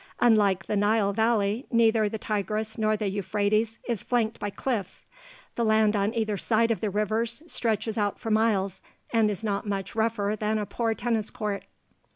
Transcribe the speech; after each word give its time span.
Unlike 0.19 0.65
the 0.65 0.75
Nile 0.75 1.13
Valley, 1.13 1.67
neither 1.71 2.09
the 2.09 2.17
Tigris 2.17 2.75
nor 2.75 2.97
the 2.97 3.07
Euphrates 3.07 3.77
is 3.87 4.01
flanked 4.01 4.39
by 4.39 4.49
cliffs. 4.49 5.05
The 5.53 5.63
land 5.63 5.95
on 5.95 6.11
either 6.15 6.37
side 6.37 6.71
of 6.71 6.81
the 6.81 6.89
rivers 6.89 7.43
stretches 7.45 7.99
out 7.99 8.17
for 8.19 8.31
miles 8.31 8.81
and 9.13 9.29
is 9.29 9.43
not 9.43 9.67
much 9.67 9.93
rougher 9.93 10.35
than 10.35 10.57
a 10.57 10.65
poor 10.65 10.95
tennis 10.95 11.29
court. 11.29 11.65